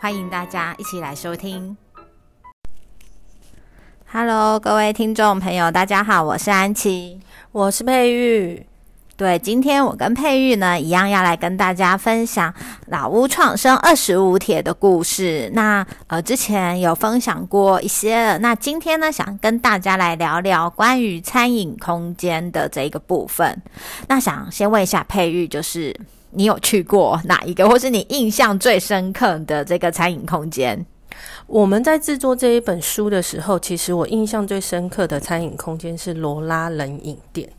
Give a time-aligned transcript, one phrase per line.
[0.00, 1.76] 欢迎大家一起来收听。
[4.12, 7.20] Hello，各位听众朋友，大家好，我是安琪，
[7.50, 8.64] 我是佩玉。
[9.16, 12.54] 对，今天我跟佩玉呢一样要来跟大家分享
[12.86, 15.50] 老屋创生二十五帖的故事。
[15.52, 23.60] 那呃，之前有分享过一些，那今天呢想跟大家来聊聊关于餐饮空间的这一个部分。
[24.06, 25.92] 那想先问一下佩玉，就是
[26.30, 30.84] 你有去过哪一个，或是你印象最深刻的这个餐饮空间？
[31.46, 37.50] 我们在制作这一本书的时候，其实我印象最深刻的餐饮空间是罗拉冷饮店，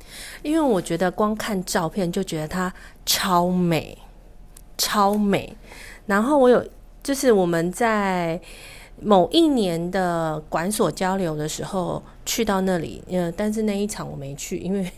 [0.44, 2.71] 因为我觉得光看照片就觉得它
[3.05, 3.97] 超美，
[4.77, 5.55] 超美。
[6.05, 6.63] 然后我有
[7.03, 8.39] 就是我们在
[9.01, 14.89] 某一年的馆所交流的时候去到那里，呃，但是那一场我没去，因为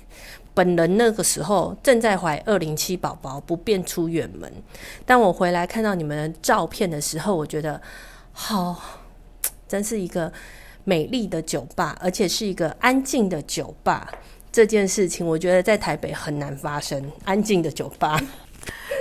[0.53, 4.51] 本人那个时候正在怀二零七宝宝，不便出远门。
[5.05, 7.81] 当我回来看到你们照片的时候，我觉得。
[8.33, 8.81] 好，
[9.67, 10.31] 真是一个
[10.85, 14.09] 美丽的酒吧，而且是一个安静的酒吧。
[14.53, 17.11] 这件事情，我觉得在台北很难发生。
[17.25, 18.17] 安静的酒吧。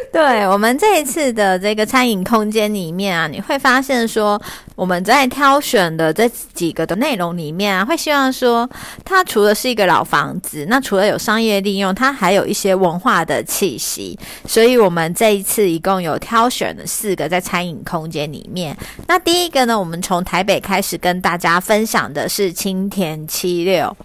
[0.13, 4.41] 对我们这一次的这个餐饮空间里面啊，你会发现说
[4.75, 8.69] 我们在挑选的这几个的内容里面啊，会希望说
[9.05, 14.19] 它除了是一个老房子，那除了有商业利用，它还有一些文化的气息。
[14.47, 18.77] 所以，我们这一次一共有挑选了四个在餐饮空间里面。
[19.07, 23.97] 那第一个呢，我们从台北开始跟大家分享的是青田七六。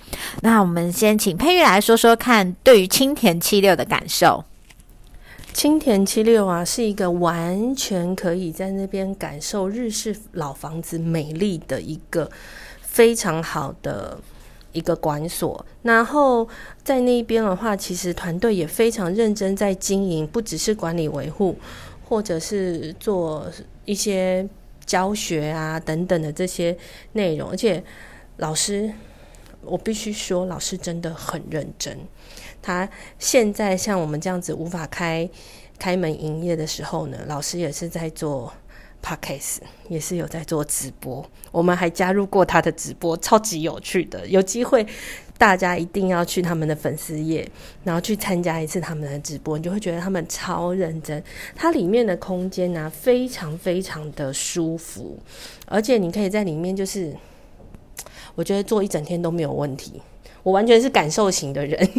[0.42, 4.44] 那我们先请佩玉来说说看，对于青田七六的感受。
[5.56, 12.30] 青田七六啊，是一个完全可以在那边感受日式老房子美丽的一个
[12.82, 14.20] 非常好的
[14.74, 15.66] 一个馆所。
[15.82, 16.46] 然后
[16.84, 21.58] 在那边的话，其实团队也非常认真在经营，不只是管理维护，
[22.04, 23.50] 或者是做
[23.86, 24.46] 一些
[24.86, 26.78] 教学啊等等的这些
[27.14, 27.50] 内容。
[27.50, 27.82] 而且
[28.36, 28.92] 老师，
[29.62, 31.98] 我必须说，老师真的很认真。
[32.66, 32.90] 他
[33.20, 35.30] 现在像我们这样子无法开
[35.78, 38.52] 开门营业的时候呢，老师也是在做
[39.04, 41.24] podcast，也是有在做直播。
[41.52, 44.26] 我们还加入过他的直播，超级有趣的。
[44.28, 44.84] 有机会
[45.38, 47.48] 大家一定要去他们的粉丝页，
[47.84, 51.24] 然后去参加一次他们的直播，你就会觉得他们超认真。
[51.56, 55.20] 它里面的空间呢，非常非常的舒服，
[55.68, 57.16] 而且你可以在里面，就是
[58.34, 60.02] 我觉得坐一整天都没有问题。
[60.44, 61.90] 我完全是感受型的人，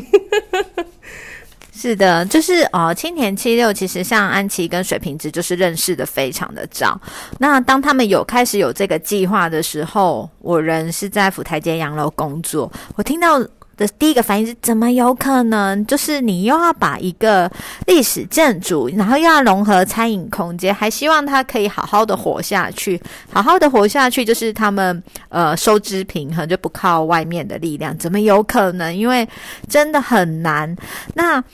[1.87, 7.01] 是的，就是哦，青田七六其实像安琪跟水瓶子就是认识的非常的早。
[7.39, 13.41] 那当他们有开始有这个计划的时候，我人是在府台街洋楼工作，我听到。
[13.77, 15.85] 的第一个反应是怎么有可能？
[15.85, 17.47] 就是你又要把一个
[17.87, 22.99] 历史建筑，然后又要融合餐饮空间，还希望它可以好好的活下去，
[23.31, 28.97] 好好的活下去，就是他们呃收支平衡，就不靠外面的力量，怎么有可能？
[28.97, 29.29] 因为
[29.69, 30.75] 真的很难。
[31.13, 31.45] 那。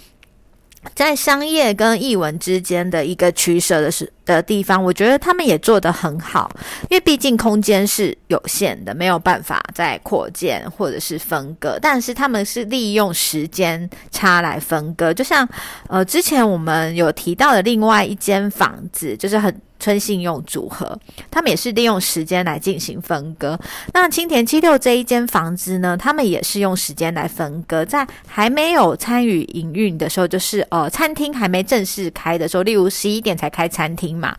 [0.95, 6.51] 在商业跟译文之间的一个取舍的是的地方，我觉得他们也做得很好，
[6.91, 15.49] 因为毕竟空间是有限的，没有办法再扩建或者是分割，但是他们是利用时间差来分割，就像
[15.89, 19.55] 呃之前我们有提到的另外一间房子，就是很。
[19.83, 20.97] 春信用组合，
[21.29, 23.59] 他们也是利用时间来进行分割。
[23.93, 34.33] 那青田七六这一间房子呢，他们也是用时间来分割，在还没有参与营运的时候，就是呃餐厅还没正式开的时候，例如十一点才开餐厅嘛，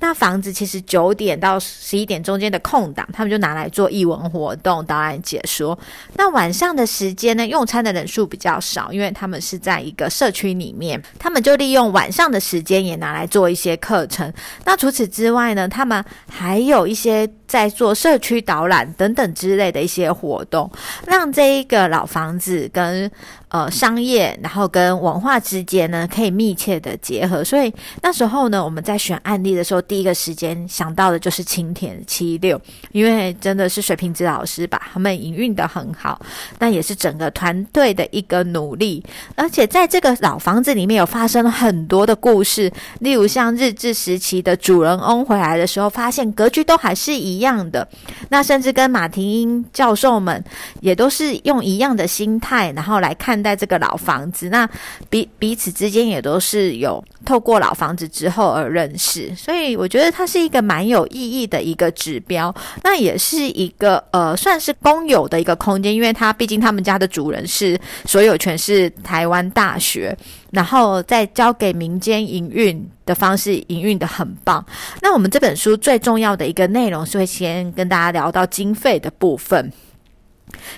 [0.00, 5.78] 那房子其实九点到十一点中间的空档，他们就拿来做译文活动、导览解说。
[6.14, 14.30] 那晚上的时间呢，用餐的人数比较少，因为他们是在一个社区里面，他们就利用晚上的时间也拿来做一些课程。
[14.64, 20.70] 那除除此之外呢，他们还有一些在做社区导览等等之类的一些活动，
[21.04, 23.10] 让这一个老房子跟
[23.48, 27.42] 呃商业，然后跟文化之间呢可以密切的结合。
[27.42, 32.60] 所以那时候呢，我们在选案例的时候，第一个时间想到的就是青田七六，
[32.92, 36.22] 因为真的是水平子老师把他们营运的很好，
[36.60, 39.02] 那也是整个团队的一个努力。
[39.34, 42.70] 而且在这个老房子里面有发生了很多的故事，
[43.00, 47.88] 例如像日治时期的主人翁回来的时候，发现格局都还是一一样的。
[48.28, 50.42] 那甚至跟马廷英教授们
[50.80, 54.50] 也都是用一样的心态，然后来看待这个老房子。
[54.50, 54.68] 那
[55.08, 62.54] 彼彼此之间也都是有透过老房子之后而认识，所以我觉得它是一个蛮有意义的一个指标。
[62.84, 70.16] 那也是一个呃，算是公有的一个空间，因为它毕竟他们家的主人是所有权是台湾大学。
[70.52, 74.64] 然后再交给民间营运的方式，营运的很棒。
[75.00, 79.72] 那我们这本书最重要的一个内容是会先跟大家聊到经费的部分，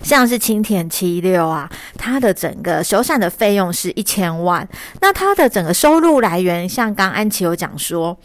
[0.03, 4.69] 像是青田七六啊，它的整个修缮的费用是一千万。
[5.01, 8.17] 那它的整个收入来源，像刚安琪有讲说，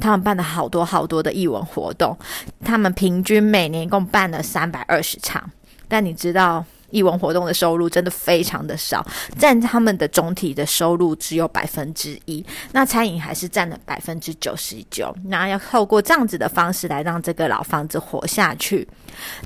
[0.00, 2.18] 他们办了好多好多的艺文活动，
[2.64, 5.50] 他们平均每年共办了三百二十场。
[5.86, 6.64] 但你知道？
[6.90, 9.04] 义文活动的收入真的非常的少，
[9.38, 12.44] 占他们的总体的收入只有百分之一。
[12.72, 15.14] 那餐饮还是占了百分之九十九。
[15.24, 18.86] 那要透过这样子的方式来让这个老房子活下去。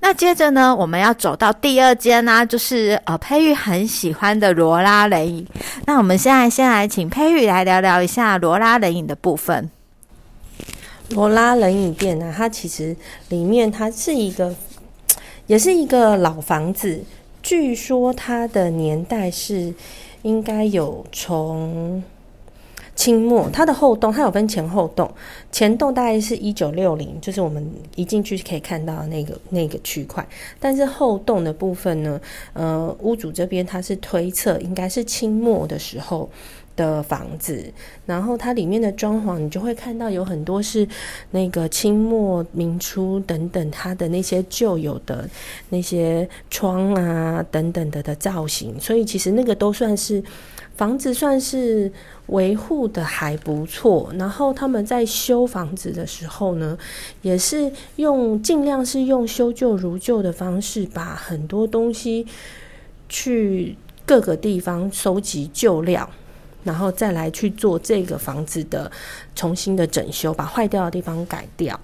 [0.00, 5.46] 那接着呢，我们要走到第二间呢，就是呃佩玉很喜欢的罗拉冷饮。
[5.86, 9.70] 那我们现在先来请佩玉来聊聊一下罗拉冷饮的部分。
[11.10, 12.96] 罗拉冷饮店呢，它其实
[13.28, 14.54] 里面它是一个，
[15.46, 17.02] 也是一个老房子。
[17.42, 19.72] 据说它的年代是
[20.22, 22.02] 应该有从
[22.94, 25.10] 清末，它的后洞它有分前后洞，
[25.50, 27.66] 前洞大概是一九六零，就是我们
[27.96, 30.26] 一进去可以看到那个那个区块，
[30.58, 32.20] 但是后洞的部分呢，
[32.52, 36.28] 呃，屋主这边他是推测应该是清末的时候。
[36.76, 37.72] 的房子，
[38.06, 40.86] 然后它里面的装潢，你就会看到有很多是
[41.32, 45.28] 那个清末明初等等，它的那些旧有的
[45.68, 50.22] 那些窗啊等等的的造型，所以其实那个都算是
[50.74, 51.92] 房子，算是
[52.28, 54.10] 维护的还不错。
[54.18, 56.78] 然后他们在修房子的时候呢，
[57.20, 62.26] 也是用尽量是用修旧如旧的方式，把很多东西
[63.10, 63.76] 去
[64.06, 66.08] 各个地方收集旧料。
[66.64, 68.90] 然后再来去做这个房子的
[69.34, 71.78] 重新的整修，把坏掉的地方改掉。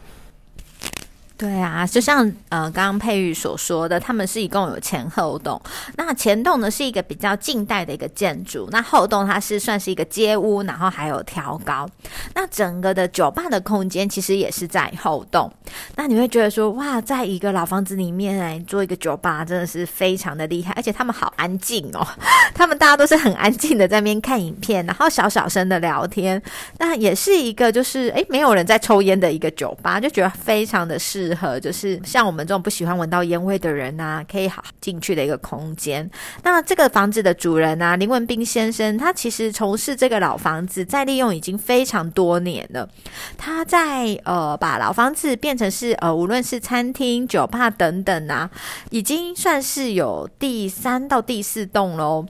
[1.38, 5.60] 对啊，就像呃刚刚佩玉所说的，他们是一共有前后栋。
[5.94, 11.86] 那前栋呢是一个比较近代的一个建筑，那后栋它是算是一个街屋，然后还有挑高。
[12.34, 15.52] 那整个的酒吧的空间其实也是在后栋。
[15.94, 22.06] 那你会觉得说，哇，在一个老房子里面来做一个酒吧，真的是非常的厉害，而且他们好安静哦，
[22.54, 26.42] 他们大家都是很安静的在那边看影片，然后小小声的聊天。
[26.78, 31.25] 那也是一个就是诶没有人在抽烟的一个酒吧，就觉得非常的适。
[31.26, 36.08] 适合就是像我们这种不喜欢闻到烟味的人呐，可以好进去的一个空间。
[36.42, 42.88] 那这个房子的主人啊，林文斌先生，他其实从事这个老房子再利用已经非常多年了。
[43.36, 48.48] 他在呃把老房子变成是呃无论是餐厅、酒吧等等啊，
[48.90, 52.26] 已经算是有第三到第四栋喽。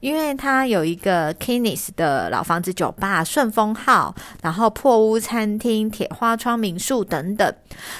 [0.00, 7.50] 因为它有一个 Kinis 的老房子酒吧、顺风号，然后破屋餐厅、铁花窗民宿等等。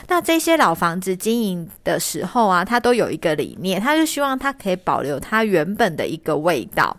[0.06, 6.96] 那这些老房子经营的时候啊，它都有一个理念，他就希望它可以保留它原本的一个味道。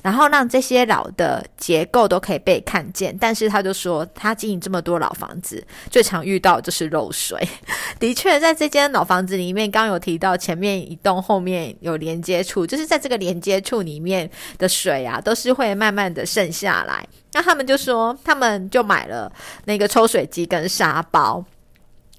[0.00, 7.48] 然后让这些老的结构都可以被看见，但是他就说，他经营这么多老房子，最常遇到就是漏水。
[7.98, 17.04] 的确，在这间老房子里面，刚有提到前面一栋后面有连接处，就是在这个连接处里面的水啊，都是会慢慢的渗下来。
[17.32, 19.32] 那他们就说，他们就买了
[19.64, 21.44] 那个抽水机跟沙包。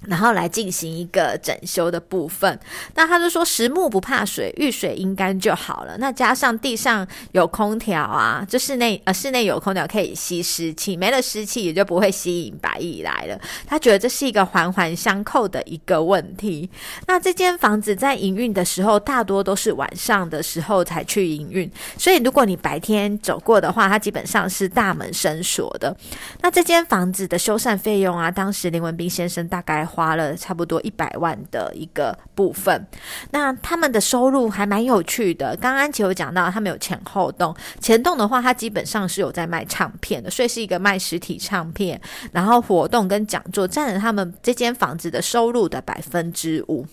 [0.08, 2.60] 然后来进行一个整修的部分，
[2.96, 5.98] 那他就说实木不怕水，遇水阴干就好了。
[5.98, 13.40] 那加上地上有空调啊，就室内呃室内有空调可以吸湿气，没了湿气也就不会吸引白蚁来了。
[13.66, 16.70] 他觉得这是一个环环相扣的一个问题。
[17.08, 25.96] 那这间房子在营运的时候，大多都是晚上的时候才去营运，所以如果你白天走过的话，它基本上是大门深锁的。
[26.42, 29.88] 那这间房子的修缮费用啊，当时林文斌先生大概。
[29.94, 32.86] 花了差不多一百万的一个部分。
[33.30, 35.56] 那他们的收入还蛮有趣的。
[35.58, 46.86] 刚刚其实有讲到，他们有前后栋，前栋的话，它基本上是有在卖唱片的，所以是一个卖实体唱片，然后活动跟讲座占了他们这间房子的收入的百分之五。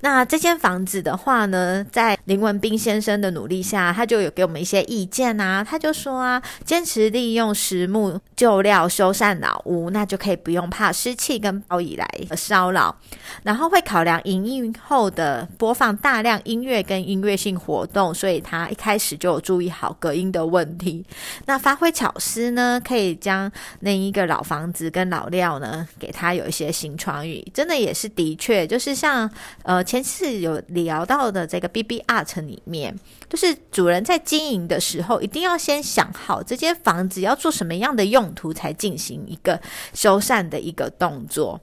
[0.00, 5.62] 那这间房子的话呢，在林文斌先生的努力下，他就有给我们一些意见啊。
[5.62, 12.94] 他就说啊，坚持利用实木旧料修缮老屋，那就可以不用怕湿气跟暴雨来骚扰。
[13.42, 21.04] 然后会考量营运后的播放大量音乐跟音乐性活动，所以他一开始就有注意好隔音的问题。
[21.46, 23.50] 那发挥巧思呢，可以将
[23.80, 27.44] 那一个老房子跟老料呢，给他有一些新创意。
[27.54, 29.30] 真的也是的确，就是像。
[29.62, 32.94] 呃，前次有聊到的这个 B B Art 里面，
[33.28, 39.60] 就是主人在经营的时候，一定要先想好这间房子要做什么样的用途，才进行一个
[39.92, 41.60] 修缮的一个动作。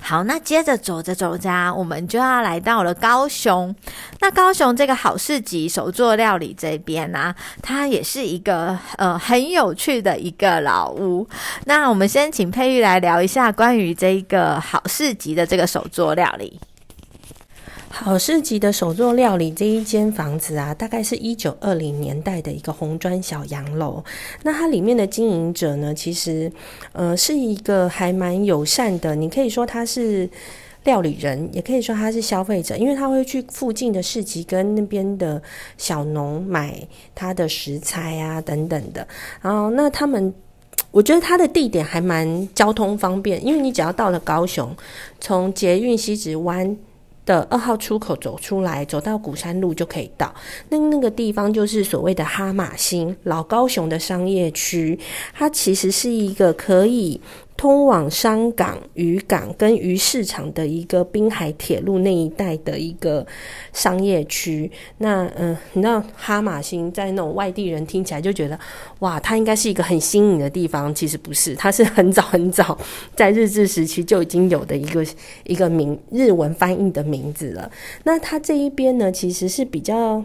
[0.00, 3.74] 好，那接着走着走着，我们就要来到了高雄。
[4.20, 11.28] 那高雄这个好市集手作料理这边呢，它也是一个呃很有趣的一个老屋。
[11.64, 16.60] 那我们先请佩玉来聊一下关于这个好市集的这个手作料理。
[17.90, 24.04] 好市集的手作料理这一间房子啊，大概是一九二零年代的一个红砖小洋楼。
[24.42, 26.52] 那它里面的经营者呢，其实
[26.92, 29.16] 呃是一个还蛮友善的。
[29.16, 30.28] 你可以说他是
[30.84, 35.42] 料理人，也可以说他是消费者，因为他会去附近的市集跟那边的
[35.76, 39.06] 小农买他的食材啊等等的。
[39.40, 40.32] 然后那他们，
[40.90, 44.74] 我觉得他的地点还蛮交通方便，因为你只要到了高雄，
[45.20, 46.76] 从捷运西子湾。
[47.28, 50.34] 的二号出口走出来，走到古山路就可以到。
[50.70, 54.98] 那那个地方就是所谓的哈马星老高雄的商业区，
[55.34, 57.20] 它其实是一个可以。
[57.58, 63.26] 通往商港、渔港跟鱼市场的一个滨海铁路那一带的一个
[63.72, 64.70] 商业区。
[64.98, 68.56] 那嗯，你知道哈马星在那种外地人听起来就觉得，
[69.00, 70.94] 哇，它应该是一个很新颖的地方。
[70.94, 72.78] 其实不是，它是很早很早
[73.16, 75.04] 在日治时期就已经有的一个
[75.42, 77.68] 一个名日文翻译的名字了。
[78.04, 80.24] 那它这一边呢，其实是比较。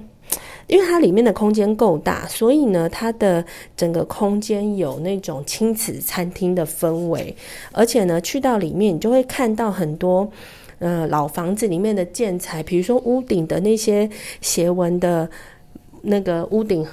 [0.67, 3.43] 因为它里面的空间够大，所以呢，它的
[3.75, 7.35] 整个空间有那种亲子餐厅的氛围，
[7.71, 10.29] 而且呢，去到里面你就会看到很多
[10.79, 14.09] 呃老房子里面的建材，比如说屋顶的那些
[14.41, 15.29] 斜纹的
[16.01, 16.85] 那个屋顶。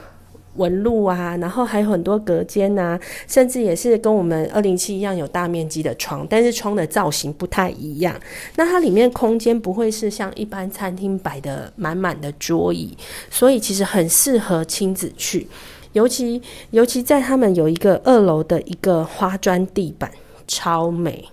[0.60, 8.14] 纹路啊，然后还有很多隔间呐，甚至也是跟我们二零七一样有大面积的窗，但是窗的造型不太一样。
[8.56, 12.94] 那它里面空间不会是像一般餐厅摆的满满的桌椅，
[13.30, 15.48] 所以其实很适合亲子去。
[15.92, 16.40] 尤其
[16.70, 20.08] 尤其在他们有一个二楼的一个花砖地板，
[20.46, 21.24] 超美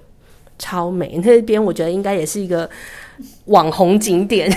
[0.57, 1.19] 超美。
[1.23, 2.67] 那边我觉得应该也是一个
[3.45, 4.49] 网红景点。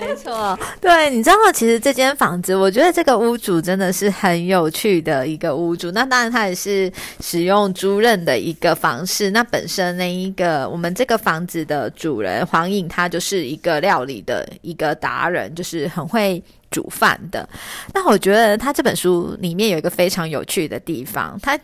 [0.00, 1.52] 没错， 对，你知道吗？
[1.52, 5.90] 其实这间房子，我觉得这个屋主真的是很有趣的一个屋主。
[5.90, 6.90] 那当然，他也是
[7.20, 9.30] 使用租赁的一个方式。
[9.30, 17.46] 那本身那一个我们这个房子的主人黄颖，他就是一个料理的一个达人，就是很会煮饭的。
[17.92, 21.58] 那我觉得他这本书里面有一个非常有趣的地方，他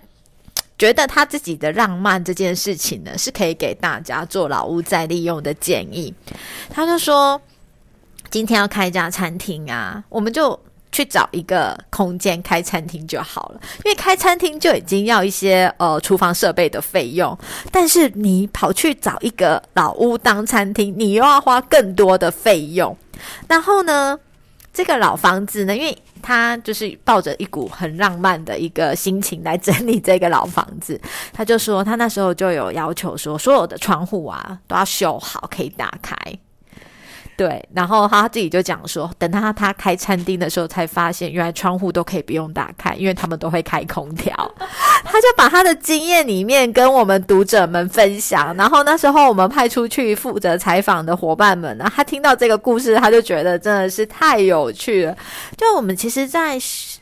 [0.79, 6.13] 觉得他自己的浪漫这件事情呢，是可以给大家做老屋再利用的建议。
[6.69, 7.41] 他就说。
[8.31, 10.59] 今天要开一家餐厅啊，我们就
[10.93, 13.61] 去找一个空间开餐厅就好了。
[13.85, 17.37] 因为开餐厅就已经要一些呃厨房设备的费用，
[17.71, 22.97] 但是你跑去找一个老屋当餐厅，你又要花更多的费用。
[23.49, 24.19] 然后呢，
[24.73, 31.01] 这个老房子呢，因为他就是抱着一股很浪漫的一个心情来整理这个老房子，
[31.33, 36.17] 他就说他那时候就有要求说，所有的窗户啊都要修好，可以打开。
[37.37, 44.35] 对，然后他自己就讲说，等他他开餐厅的时候，才发现原来窗户都可以不用打开，因为他们都会开空调。
[45.05, 48.57] 他就把他的经验里面跟我们读者们分享。
[48.57, 55.17] 然后那时候我们派出去负责采访的伙伴们呢，他听到这个故事，他就觉得真的是太有趣了。
[55.57, 56.59] 就我们其实，在。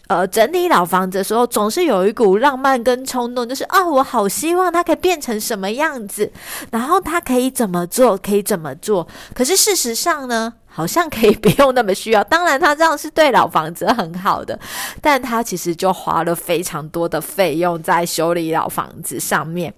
[0.09, 6.31] 呃，整理老房子的时候，总是有一股浪漫跟冲动，就是啊，我好希望它可以变成什么样子，
[6.71, 9.09] 然后它可以怎么做，可以怎么做。
[9.35, 12.25] 可是事实上呢，好像可以不用那么需要。
[12.25, 14.59] 当然，他这样是对老房子很好的，
[15.01, 19.73] 但他其实就花了非常多的费用在修理老房子上面。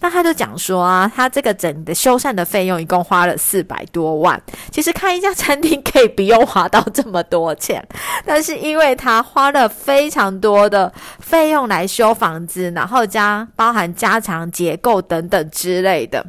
[0.00, 4.40] 那他就讲说啊，他这个整的修缮的费用一共花了四百多万。
[4.70, 7.82] 其实开一家餐厅可以不用花到这么多钱，
[8.26, 16.26] 但是因为他花了非常多的费用来修房子，然后加包含加强结构等等之类的。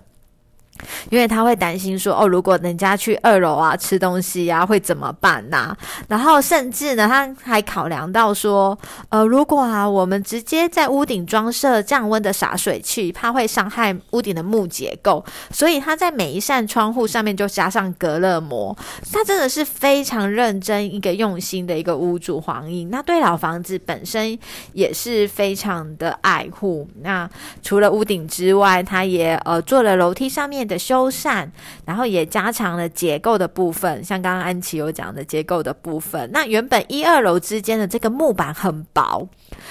[1.10, 5.76] 因为他会担心说，哦，如果人家去二楼啊吃东西呀，会怎么办呐？
[6.08, 8.78] 然后甚至呢，他还考量到说，
[9.10, 18.76] 呃，如果啊，我们直接在屋顶装设降温的洒水器，怕会伤害屋顶的木结构，所以他在每一扇窗户上面就加上隔热膜。
[19.12, 22.90] 他真的是非常认真、一个用心的一个屋主黄英。
[22.90, 24.38] 那对老房子本身
[24.74, 26.88] 也是非常的爱护。
[27.02, 27.30] 那
[27.62, 30.64] 除了屋顶之外，他也呃做了楼梯上面。
[30.64, 31.48] 的修缮，
[31.86, 36.30] 然后也加强了结构的部分，像刚刚安琪有讲的结构的部分。
[36.32, 39.28] 那原本一二楼之间的这个木板很薄，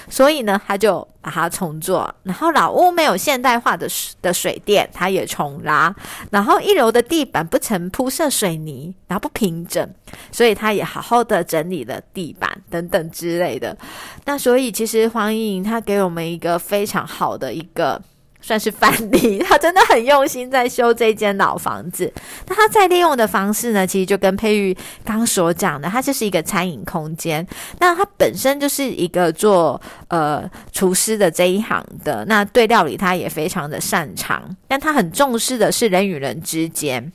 [0.09, 2.15] 所以呢，他就把它重做。
[2.23, 3.89] 然后老屋没有现代化的
[4.21, 5.95] 的水电，它也重拉。
[6.31, 9.89] 然后一楼的地板不曾铺设水泥，然后不平整，
[10.31, 13.77] 所以他也好好的整理了地板等等之类的。
[14.25, 18.01] 那所以其实黄莹莹她给我们一个非常好的一个。
[18.43, 22.13] 算是范例，他真的很用心在修这间老房子。
[22.49, 27.47] 那他在利用的方式呢，其实就跟佩玉刚所讲的，它就是一个餐饮空间。
[27.79, 34.43] 那他本身就是一个做呃厨师的这一行的，那对料理他也非常的擅长。
[34.67, 37.13] 但他很重视的是人与人之间，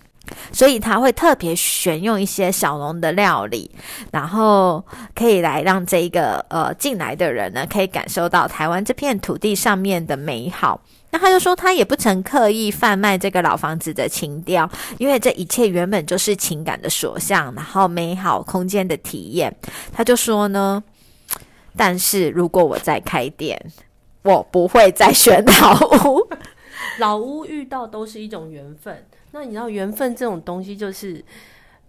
[0.53, 3.69] 所以他会特别选用一些小农的料理，
[4.11, 10.79] 然后可以来让这一个呃进来的人呢，可以感受到台湾这片土地上面的美好。
[11.09, 19.55] 那他就说，他也不曾刻意贩卖这个老房子的情调，因为这一切原本就是情感的所向，然后美好空间的体验。
[19.93, 20.83] 他就说呢，
[21.77, 23.59] 但是如果我再开店，
[24.23, 26.27] 我不会再选老屋。
[26.99, 29.05] 老屋遇到都是一种缘分。
[29.31, 31.23] 那你知道缘分这种东西，就是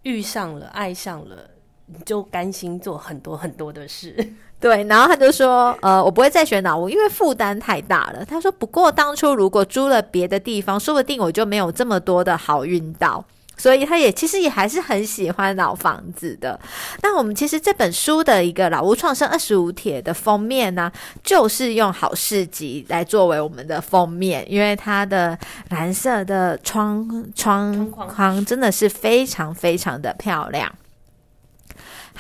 [0.03, 1.51] 遇上了，爱上了，
[1.87, 4.15] 你就甘心做很多很多的事。
[4.61, 8.25] 对，然后他就说，呃，我不会再选老屋，因为负担太大了。
[8.25, 13.25] 他说，不过当初如果租了别的地方，说不定我就没有这么多的好运到。
[13.61, 16.59] 所以他也其实也还是很喜欢老房子的。
[17.03, 20.91] 那我们其实这本书的一个老屋创生二十五帖的封面呢，
[21.25, 25.37] 就是用好市集来作为我们的封面，因为它的
[25.71, 30.73] 蓝色的窗窗框真的是非常非常的漂亮。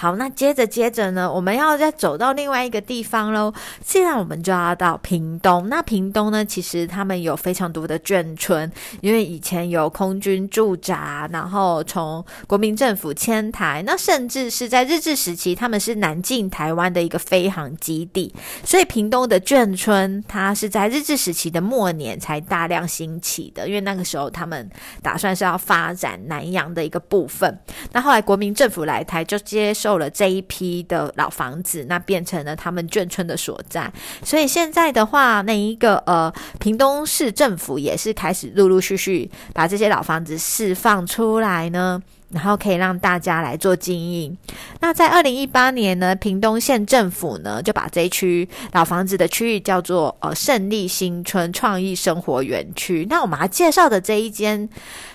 [0.00, 3.52] 好，那接着接着呢，我们要再走到另外一个地方喽。
[3.85, 5.69] 现在我们就要到屏东。
[5.69, 18.33] 那屏东呢，其实他们有非常多的眷村，因为以前有空军驻扎，然后从国民政府迁台，那甚至是在日治时期，他们是南进台湾的一个飞航基地。
[18.62, 24.71] 所以屏东的眷村，它是在日治时期的末年才大量兴起的，因为那个时候他们
[25.02, 27.58] 打算是要发展南洋的一个部分。
[27.91, 29.88] 那后来国民政府来台，就接受。
[29.89, 33.91] 有了这一批的老房子，那变成了他们眷村的所在。
[34.23, 44.36] 所以现在的话，那一个呃，屏东市政府也是开始陆陆续续把这些老房子释放出来呢，然后可以让大家来做经营。
[44.80, 53.06] 那在二零一八年呢，屏东县政府呢就把这一区老房子的区域叫做呃胜利新村创意生活园区。
[53.08, 54.69] 那我们要介绍的这一间。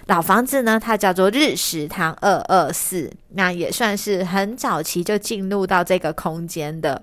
[0.07, 7.01] 老房子呢，它叫做日食堂二二四，那也算是很早期就进入到这个空间的。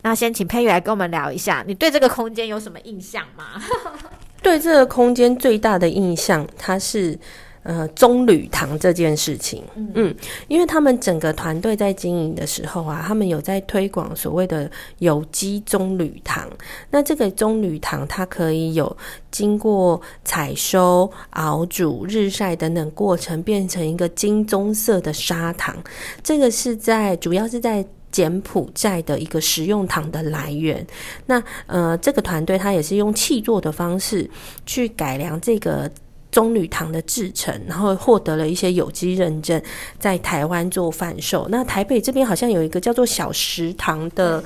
[0.00, 3.62] 那先请佩玉来跟我们聊一下，你对这个空间有什么印象吗？
[4.42, 7.18] 对这个空间最大的印象，它是。
[7.62, 9.62] 呃，棕榈糖这件事情，
[9.94, 10.14] 嗯，
[10.48, 16.48] 因为他们整个团队在经营的时候啊，他们有在推广所谓的有机棕榈糖。
[16.90, 18.96] 那这个棕榈糖，它可以有
[19.30, 25.76] 经过采收、熬煮、日晒等等过程，变成一个金棕色的砂糖。
[26.22, 30.84] 这个是在主要是在柬埔寨的一个食用糖的来源。
[31.26, 34.30] 那呃，这个团队它也是用气做的方式
[34.64, 35.90] 去改良这个。
[36.30, 39.60] 棕榈糖的制成，然后获得了一些有机认证，
[39.98, 41.46] 在台湾做贩售。
[41.50, 44.42] 那台北这边好像有一个叫做小食堂的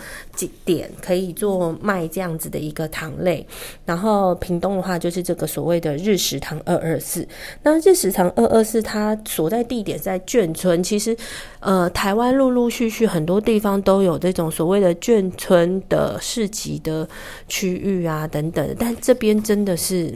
[0.64, 3.46] 点，可以做卖这样子的一个糖类。
[3.84, 7.26] 然后屏东的话，就是这个所谓的日食堂二二四。
[7.62, 10.82] 那日食堂二二四，它所在地点在眷村。
[10.82, 11.16] 其实，
[11.60, 17.08] 呃，台湾陆陆续续很多地方都有这种所谓的眷村的市集的
[17.46, 18.74] 区域啊，等等。
[18.78, 20.14] 但这边真的是。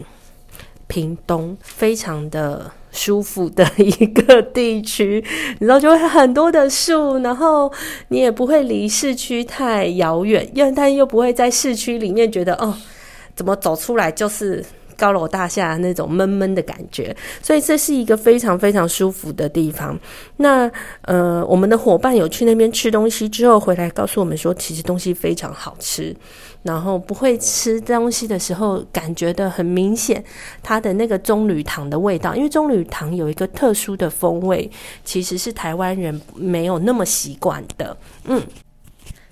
[0.88, 5.22] 屏东非常的舒服的 一个地区，
[5.60, 7.70] 然后就会很多的树，然后
[8.08, 12.74] 你也不会离市区太遥远，又但又不会在市区里面觉得哦，
[13.36, 14.64] 怎么走出来就是
[14.98, 19.98] 高楼大厦那种闷闷的感觉，所以这是一个非常非常舒服的地方。
[20.38, 20.70] 那
[21.02, 26.14] 呃，我们的伙伴有去那边吃东西之后回来告诉我们说，其实东西非常好吃。
[26.64, 30.22] 然后不会吃东西的时候，感觉的很明显，
[30.60, 34.68] 它的那个棕榈糖的味道，因为棕榈糖有一个特殊的风味，
[35.04, 37.96] 其实是台湾人没有那么习惯的。
[38.24, 38.42] 嗯，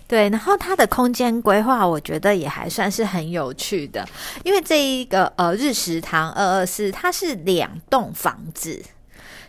[0.06, 0.28] 对。
[0.30, 4.06] 然后它的空间规划，我觉得也还算是很有趣的，
[4.44, 8.82] 因为这一个呃日食堂二二四，它是两栋房子。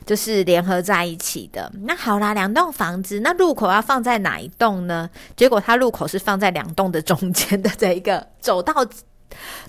[0.06, 1.70] 就是联合在一起的。
[1.82, 5.10] 那好啦，两栋房子，那入口要放在哪一栋呢？
[5.36, 8.74] 结果它入口是放在两栋的中间的这一个走到。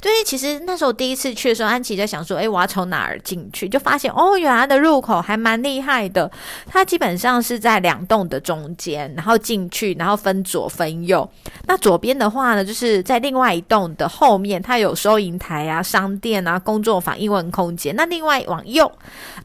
[0.00, 6.30] 对，其实那时候第一次去的时候，安琪在想说：“哎，我要从哪儿进去？”就发现哦，原来的入口还蛮厉害的。
[6.66, 11.28] 它基本上是在两栋的中间，然后进去，然后分左分右。
[11.66, 17.94] 那左边的话呢，就是在另外一栋的后面，它有收银台啊、商店啊、工作坊、英文空间。
[17.96, 18.90] 那另外往右，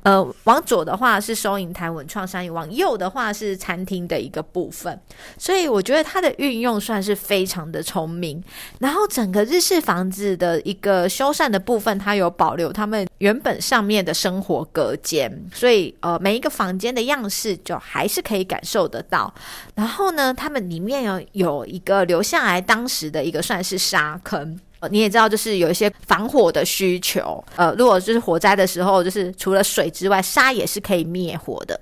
[0.03, 4.97] 呃，往左的话是收银台、文创商业；往右的话是餐厅的一个部分。
[5.39, 8.41] 所以我觉得它的运用算是非常的聪明。
[8.79, 10.02] 然后整个日式房。
[10.03, 19.33] 房子的一个修缮的部分，它有保留他们原本上面的生活隔间，所以呃每一个房间的样式就还是可以感受得到。
[19.75, 24.59] 然后呢，他们里面有有一个留下来当时的一个算是沙坑，
[24.91, 27.41] 你也知道，就是有一些防火的需求。
[27.55, 31.79] 呃，如果就是火灾的时候，就是除了水之外，沙也是可以灭火的。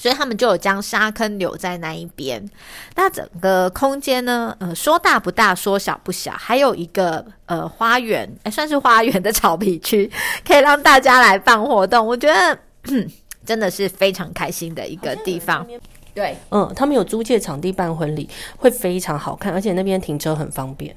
[0.00, 2.42] 所以他们就有将沙坑留在那一边。
[2.94, 4.56] 那整个空间呢？
[4.58, 10.10] 呃，说大不大，说小不小，还有一个呃花园，哎，算是花园的草皮区，
[10.42, 12.06] 可以让大家来办活动。
[12.06, 12.58] 我觉得
[13.44, 15.66] 真的是非常开心的一个地方。
[16.14, 20.96] 对，嗯，他们有租借场地办婚礼，会非常好看，而且那边停车很方便。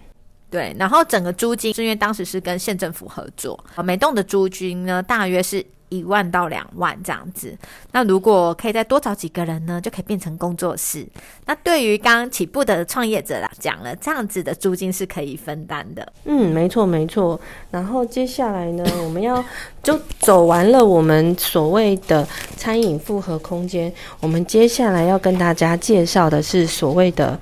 [0.50, 5.66] 对，然后整个租金是因为当时是跟县政府合作，每栋的租金呢，大约是。
[5.94, 7.56] 一万到两万这样子，
[7.92, 11.08] 那如果可以再多找几个人呢，就可以变成工作室。
[11.46, 16.12] 那对于刚起步的创业者来讲了，这样子的租金是可以分担的。
[16.26, 17.40] 嗯，没错没错。
[17.70, 19.44] 然后接下来呢，我们要
[19.84, 22.28] 就走完了我们所谓的
[22.58, 27.40] 餐饮复合空间，我们接下来要跟大家介绍的是所谓的。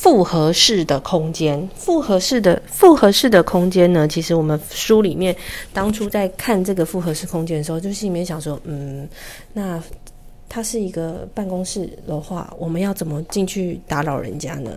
[0.00, 4.08] 复合式的空间，复合式的复合式的空间呢？
[4.08, 5.36] 其实我们书里面
[5.74, 9.06] 当初在看这个复合式空间的时候，就心里面想说，嗯，
[9.52, 9.78] 那
[10.48, 14.70] 它是一个办公室的话，我们要怎么进去打扰人家呢？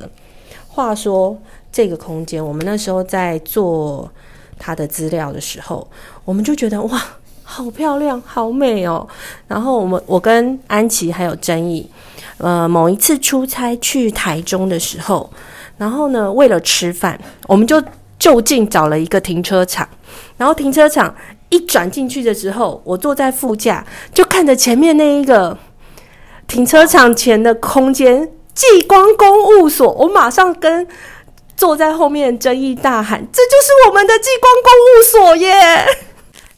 [0.68, 1.38] 话说
[1.72, 4.12] 这个空间，我们那时候在做
[4.60, 5.88] 它的资料的时候，
[6.26, 7.02] 我们就觉得哇，
[7.44, 9.08] 好漂亮，好美哦。
[9.48, 11.90] 然后我们我跟安琪还有争议。
[12.38, 15.32] 呃，某一次出差去台中的时候，
[15.78, 17.82] 然后呢，为了吃饭，我们就
[18.18, 19.88] 就近找了一个停车场。
[20.38, 21.16] 然后停车场
[21.50, 25.58] 一转进去的时候，我坐在副驾，就看着前面那一个
[26.48, 29.92] 停车场前的空间——继光公务所。
[29.94, 30.88] 我马上跟
[31.56, 35.86] 坐在后面争议大喊：“这就是我们的继光公务所耶！”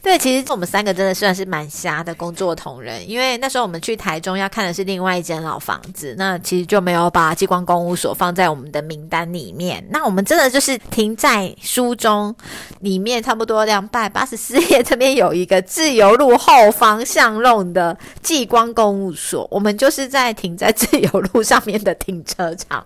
[0.06, 9.84] 对，其实我们三个真的算是蛮瞎的工作同仁，因为那时候我们去台中要看的是另外一间老房子，那其实就没有把激光公务所放在我们的名单里面。
[9.90, 12.34] 那我们真的就是停在书中
[12.82, 22.86] 里面，差不多两百八十四页，这边有一个自由路后方向弄的激光公务所，我们就是在停在自由路上面的停车场，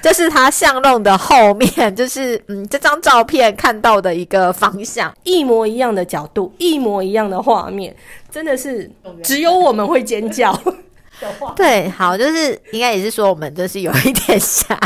[0.00, 6.54] 就是它巷弄的后面，就是嗯这张照片看到的一个方向，一模一样的角度。
[6.60, 7.96] 一模一样的画面，
[8.30, 8.88] 真的是
[9.24, 10.56] 只有我们会尖叫。
[11.56, 14.78] 对，好，就是应该也是说我们就是有一点傻。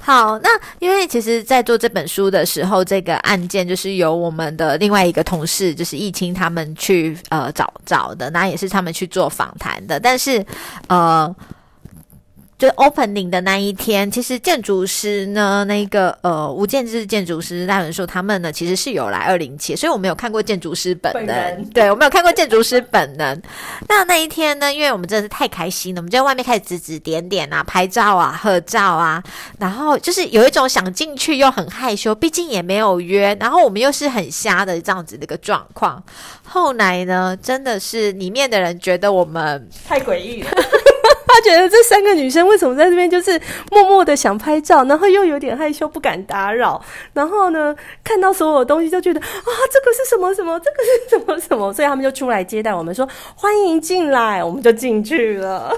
[0.00, 10.44] 好，那因为其实，在做这本书的时候，这个案件就是由我们的另外一个同事，就是易清他们去呃找找的，那也是他们去做访谈的，但是
[10.88, 11.34] 呃。
[12.56, 23.42] 就 opening 的那一天，其实建筑师呢，那个呃吴建志建筑师大文硕，他们呢其实是有来二零七，所以我没有看过建筑师本人，对我没有看过建筑师本人。
[23.88, 29.22] 那那一天呢，因为我们真的是太开心了，我们就在外面开始指指点点啊，拍照啊，合照啊，
[29.58, 36.02] 然后就是有一种想进去又很害羞，毕竟也没有约，然后我们又是很瞎的这样子的一个状况。
[36.44, 40.50] 后来呢，真的是里面的人觉得我们太诡异了。
[41.34, 43.40] 他觉得这三个女生为什么在这边就是
[43.72, 46.80] 默默的想拍照，然后又有点害羞不敢打扰，
[47.12, 49.26] 然后呢看到所有东西就觉得啊
[49.72, 55.76] 这个是什么什么，这个是什么什么，所以他们就出来接待我们说欢迎进来，我们就进去了。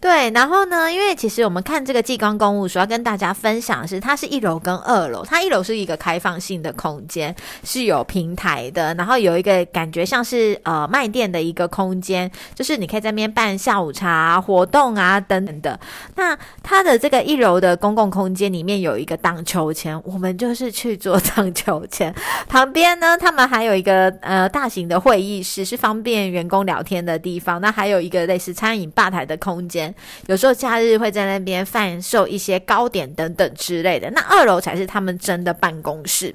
[0.00, 0.90] 对，然后呢？
[0.92, 5.24] 因为其实我们看这个济光公务所，要跟大家分享的是，它是一楼跟二楼。
[5.24, 7.34] 它一楼是一个开放性的空间，
[7.64, 15.78] 是有平台的，然后有一个感觉像是呃卖店的一个空间，就是你可以在那边办下午茶活动啊等等的。
[16.14, 22.14] 那它的这个一楼的公共空间里面有一个荡秋千，我们就是去做 荡秋千。
[22.48, 27.60] 旁边呢，他们还有一个呃大型的会议室，是方便员工聊天的地方。
[27.60, 29.87] 那还有一个类似餐饮吧台的空间。
[30.26, 36.34] 有时候假日会在那边贩售一些糕点等等之类的，那二楼才是他们真的办公室。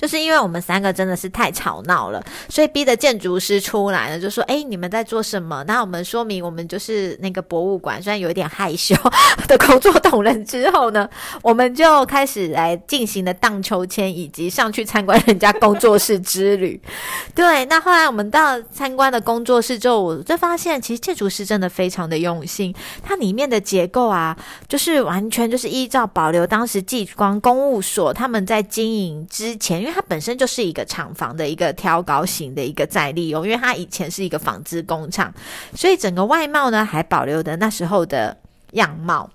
[0.00, 8.94] 就是因为我们三个真的是太吵闹了，所以逼的建筑师出来了，就说：“哎，你们在做什么？”那我们说明我们就是那个博物馆，虽然有一点害羞
[9.48, 11.08] 的工作同仁之后呢，
[11.42, 16.78] 我们就开始来进行了荡秋千以及上去参观人家工作室之旅。
[17.34, 24.36] 对，那后来我们到参观的工作室之后，我就发现其实建筑师真的非常的用心，它里面的结构啊，
[24.68, 29.85] 就是完全就是依照保留当时继光公务所他们在经营之前。
[29.86, 35.32] 因为它本身就是一个厂房的一个挑高型的一个再利用，因为它以前是一个纺织工厂，
[35.76, 38.36] 所以整个外貌呢还保留的那时候的
[38.72, 39.30] 样貌。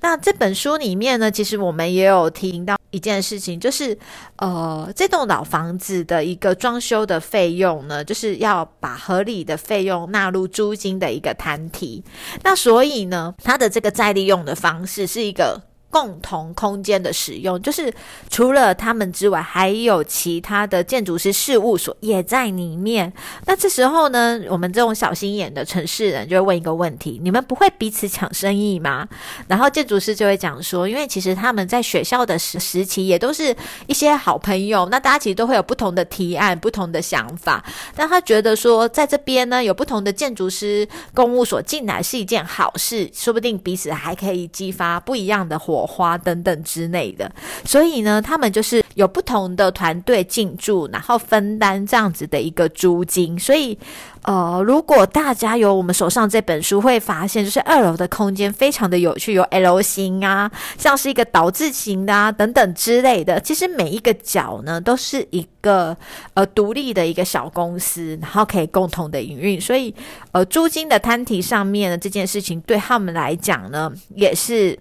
[0.00, 3.96] 那这本书里面呢，其实我们也有听到一件事情，就是
[4.38, 12.02] 呃，这栋老房子的一个装修的费用呢，就是要把合理的费用纳入租金的一个摊提。
[12.42, 15.62] 那所以呢，它的这个再利用的方式是一个。
[15.92, 17.92] 共同空间的使用，就是
[18.30, 23.12] 除了他们之外，还有其他的建筑师事务所也在里面。
[23.44, 29.06] 那这时候呢，我们这种小心眼的城市人就会问一个问题：你们不会彼此抢生意吗？
[29.48, 33.54] 然后建筑师就会讲说，因为其实他们在学校的时时期也都是
[33.86, 37.62] 一些好朋友，那大家其实都会有不同的提案、不同的想法。
[37.94, 45.81] 但他觉得说，在这边呢，有不同的建筑师公务所进来是一件好事，说不定彼此还可以激发不一样的火。
[45.86, 47.30] 花等等之类的，
[47.64, 53.38] 所以呢，他们就是有不同的团队进驻，然后分担这样子的一个租金。
[53.38, 53.76] 所以，
[54.22, 63.40] 呃，如果大家有我们手上这本书，会发现就是二楼的空间非常的有趣，有 L 型啊，像是一个导字型的啊等等之类的。
[63.40, 65.96] 其实每一个角呢，都是一个
[66.34, 69.60] 呃独立的一个小公司，然后可以共同的营运。
[69.60, 69.94] 所以，
[70.32, 74.78] 呃，租金的摊提上面呢这件事情，对他们来讲呢，也是。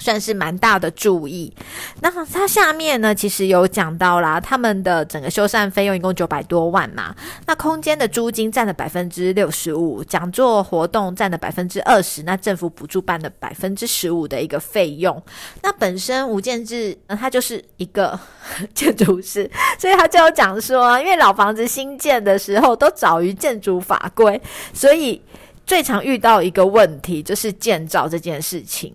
[0.00, 1.54] 算是蛮大的注意。
[2.00, 7.14] 那它下面呢，其实有讲到啦，他们的整个修缮费用一共九百多万嘛。
[7.46, 15.22] 那空间的租金占了百分之六十五，讲座活动占了百分之二十，那政府补助办了百分之十五的一个费用。
[15.62, 18.18] 那本身吴建志，他就是一个
[18.74, 24.40] 建筑师，所以他就有讲说，因为老房子新建的时候都早于建筑法规，
[24.72, 25.20] 所以
[25.66, 28.92] 最常遇到一个问题就是建造这件事情。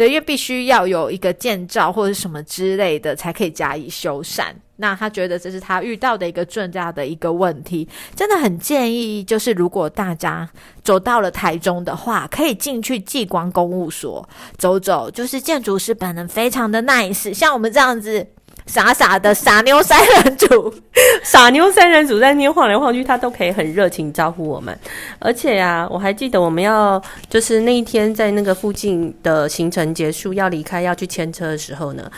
[0.00, 4.46] 对，因为必须要有一个建造或者什么之类的，才可以加以修缮。
[4.76, 7.86] 那他觉得这是他遇到的一个最大的一个问题，
[8.16, 10.48] 真的很建议，就是如果大家
[10.82, 18.26] 走到了台中的话，可以进去纪光公务所走走，就是建筑师本人非常的 nice，像我们这样子。
[18.66, 20.72] 傻傻的傻妞三人组，
[21.24, 24.76] 傻妞三人组在那边晃来晃去，他都可以很热情招呼我们。
[25.18, 32.10] 而且啊，我还记得我们要就是那一天在那个附近的行程结束要离开要去牵车的时候呢，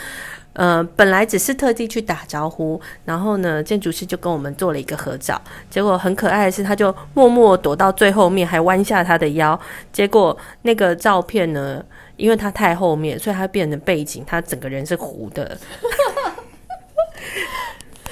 [0.53, 5.41] 呃，本来只是特地去打招呼，然后呢，建筑师就跟我们做了一个合照。
[5.69, 9.59] 结果很可爱的是，他就默默躲到最后面，还弯下他的腰。
[9.91, 11.83] 结果那个照片呢，
[12.17, 15.57] 因为他太后面，所以他变成背景，他整个人是糊的。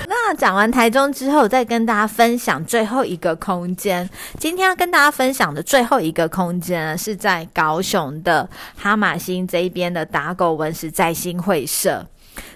[0.08, 4.10] 那讲完台中之后，再跟大家分享最后一个空间。
[4.40, 12.06] 今天要跟大家分享的最后一个空间，是在高雄的哈马星这一边的打狗文史在新会社。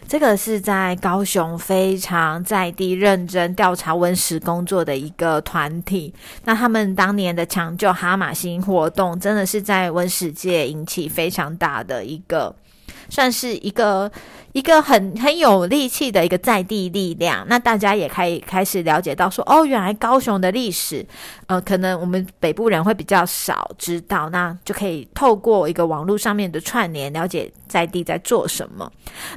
[0.07, 6.13] 这个是在高雄非常在地认真调查文史工作的一个团体。
[6.45, 12.55] 那他们当年的抢救哈马星活动，真的是在文史界引起非常大的一个，
[13.09, 14.11] 算是一个。
[14.55, 17.45] 一个很很有力气的一个在地力量。
[17.49, 21.05] 那大家也可以开始了解到说，哦，原来高雄的历史，
[21.47, 28.89] 呃，可能我们北部人会比较少知道，那就可以透过一个网络上面的串联，了解在地在做什么。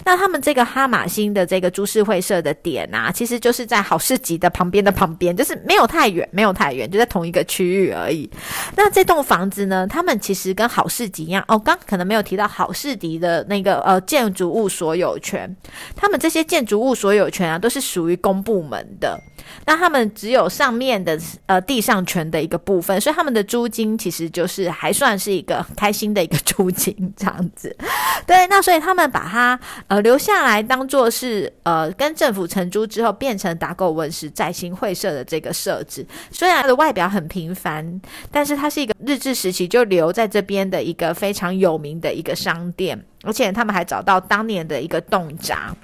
[0.04, 8.30] 那他们这个哈马星的这个株式会社的点啊，其实就是在好市集的旁边的旁边，就是没有太远，没有太远，就在同一个区域而已。
[8.76, 15.56] 那这栋房子呢，他们其实跟好市集一样，哦，刚可能没有提到好市集的那个呃建筑物所有有权，
[15.96, 19.20] 他们这些建筑物所有权啊，都是属于公部门的。
[19.64, 27.74] 那他们只有上面的呃地上权的一个部分，所以他们的租金其实就是还算是一个开心的一个租金这样子。
[28.26, 36.06] 对，那所以他们把它呃留下来当做是呃跟政府承租之后变成打狗文史在新会社的这个设置。
[36.30, 45.74] 虽然它的外表很平凡，但是它是一个日治时期就留在这边的一个非常有名的一个商店，而且他们还找到当年的一个洞闸。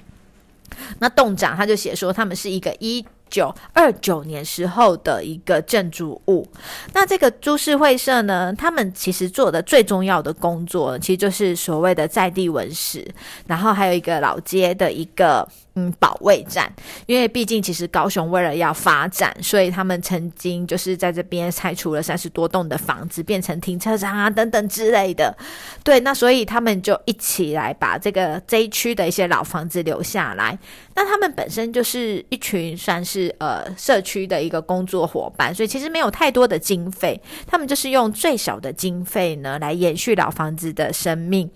[0.99, 6.47] 那洞长他就写说，他们是一个一九二九年时候的一个建筑物。
[6.93, 13.05] 那这个株式会社呢，他们其实做的最重要的工作，其实就是所谓的在地文史，
[13.47, 15.47] 然后还有一个老街的一个。
[15.77, 16.71] 嗯，保卫战，
[17.05, 25.35] 因为毕竟其实高雄为了要发展，所以他们曾经就是在这边拆除了三十多栋的房子，变成停车场啊等等之类的。
[25.83, 30.57] 对，那所以他们就一起来把这个这一区的一些老房子留下来。
[30.95, 41.51] 那他们本身就是一群算是呃社区的一个工作伙伴，所以其实没有太多的经费，他们就是用最小的经费呢来延续老房子的生命。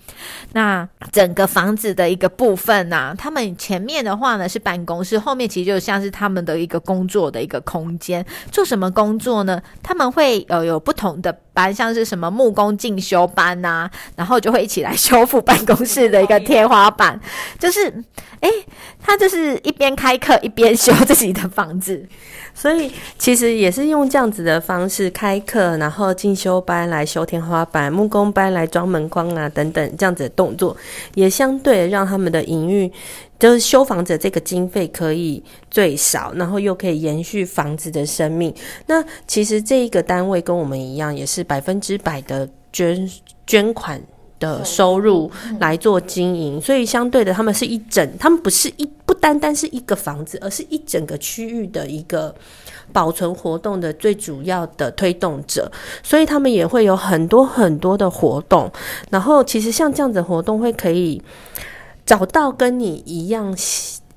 [0.51, 8.25] 那整个房子的一个部分呢，他们前面的话呢是办公室，后面其实就像是他们的一个工作的一个空间。
[8.51, 9.61] 做什么工作呢？
[9.83, 17.19] 他们会呃有不同的班，像是什么木工进修班呐，然后就会一起来修复办公室的一个天花板。
[17.59, 17.91] 就是
[18.39, 18.49] 诶，
[19.01, 22.01] 他就是一边开课一边修自己的房子，
[22.53, 30.75] 所以其实也是用这样子的方式开课，然后进修班来修天花板，木工班来装门框啊等等这样子的动作，
[31.15, 32.89] 也相对让他们的营运。
[33.39, 35.41] 就是修房子这个经费可以
[35.71, 38.53] 最少，然后又可以延续房子的生命。
[38.87, 43.09] 那其实这一个单位跟我们一样，也是百分之百的捐
[43.47, 43.99] 捐款
[44.39, 52.33] 的收入来做经营，所以相对的，他们是一整，他们不是一不单单是一个房子，而是一整个区域的一个
[52.93, 55.69] 保存活动的最主要的推动者。
[56.03, 58.71] 所以他们也会有很多很多的活动，
[59.09, 61.19] 然后其实像这样子活动会可以。
[62.05, 63.55] 找到跟你一样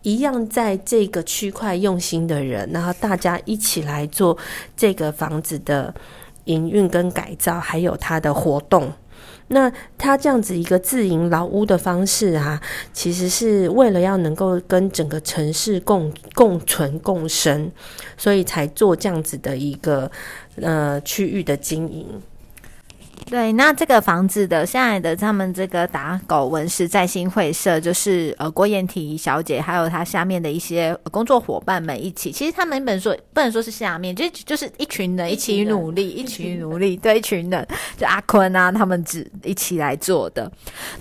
[0.01, 4.35] 一样在这个区块用心的人，然后大家一起来做
[4.75, 5.95] 这个房子的
[6.45, 8.93] 营运跟改造，还有它的活动。
[9.49, 12.61] 那它这样子一个自营老屋的方式啊，
[12.93, 17.71] 其实是为了要能够跟整个城市共共存共生，
[18.17, 20.11] 所以才做这样子的一个
[20.57, 22.07] 呃区域的经营。
[23.27, 32.31] 对，那这个房子的现在的他们这个打狗文史在新会社，就是呃郭燕婷小姐，还有她下面的一些工作伙伴们一起。
[32.31, 40.51] 其实他们本说不能说是下面，就就是一群人一起努力，一起努力，对，一群人，就阿坤啊，他们只一起来做的。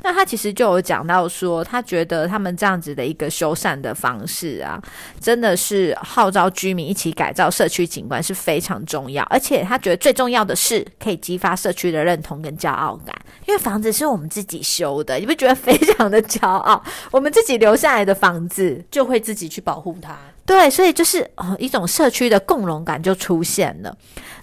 [0.02, 4.82] 那他其实就有讲到说，他觉得他们这样子的一个修缮的方式啊，
[5.20, 13.16] 真的是号召居民一起改造社区景观是非常重要，而且他觉得最重要的是可以激发社区的认认同跟骄傲感，
[13.48, 16.84] 因为房子是我们自己修的，你不觉得非常的骄傲？
[17.10, 20.18] 我们自己留下来的房子，就会自己去保护它。
[20.46, 23.96] 对，所以就是哦一种社区的共荣感就出现了。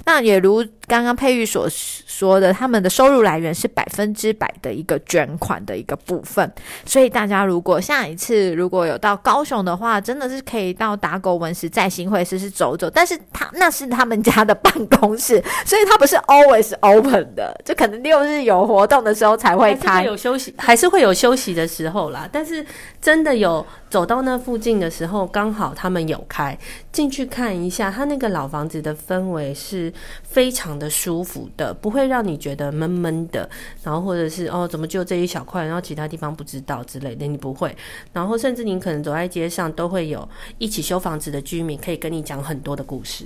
[0.05, 6.51] 那也如刚刚佩玉所说的，他们的收入来源是百分之百的一个捐款的一个部分。
[6.87, 12.89] 所以大家如果下一次如果有到高雄的话，真的是可以到打狗文史在新会是是走走。
[12.89, 22.27] 但是他那是他们家的办公室， 所以他不是 always open 的，就可能六日有活动的时候才会开，有休息还是会有休息的时候啦。
[22.33, 22.65] 但是
[23.03, 26.57] 真的有走到那附近的时候，刚好他他们有开
[26.93, 29.93] 进去看一下，他那个老房子的氛围是。
[30.23, 33.49] 非常的舒服的，不会让你觉得闷闷的，
[33.83, 37.75] 然后或者是哦，怎么就这一小块，然后其他地方不知道之类的，你不会。
[38.13, 43.25] 然后甚至你可能走在街上，都会有一起修房子的居民可以跟你讲很多的故事。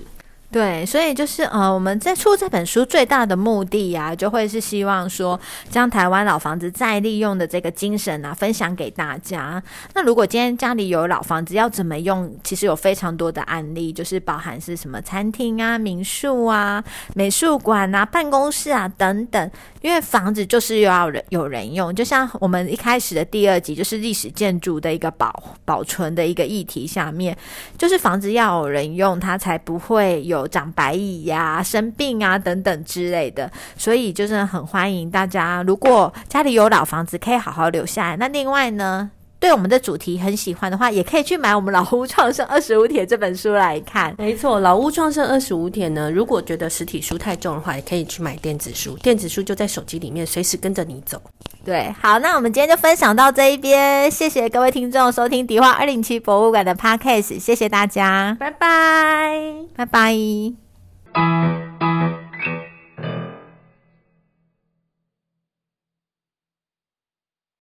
[0.53, 9.63] 对，所以就是呃，我们在出这本书最大的目的呀，就会是希望说，将台湾老房子再利用的这个精神啊，分享给大家。
[9.95, 12.31] 那如果今天家里有老房子，要怎么用？
[12.45, 16.85] 其实有非常多的案例，就是包含是什么餐厅啊、民宿啊、
[17.15, 19.51] 美术馆啊、办公室啊等等。
[19.81, 27.35] 因为房子就是要人有人用，就像我们一开始的第二集，就是历史建筑的一个保保存的一个议题下面，
[27.79, 30.42] 就是房子要有人用，它才不会有。
[30.47, 38.17] 长白蚁呀、生病啊等等之类的，所以就是很欢迎大家，如果家里有老房子，可以好好留下来。
[38.17, 39.11] 那另外呢，
[39.43, 44.15] 对我们的主题很喜欢的话，也可以去买我们《老屋创生二十五帖》这本书来看。
[44.17, 48.97] 没错，《老屋创生二十五帖》呢，如果觉得实体书太重的话，也可以去买电子书。
[48.99, 51.21] 电子书就在手机里面，随时跟着你走。
[51.65, 60.17] 对，好，那我们今天就分享到这一边，谢谢各位听众收听迪化二零七博物馆的 Podcast，谢谢大家，拜拜，拜拜。